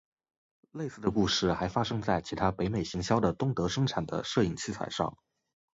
[0.71, 5.15] 类似的故事还发生在其他北美行销的东德生产的摄影器材上。